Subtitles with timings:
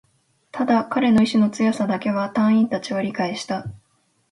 [0.51, 3.65] ただ、彼の意志の強さだけは隊員達は理解した